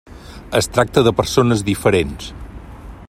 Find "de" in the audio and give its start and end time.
1.09-1.13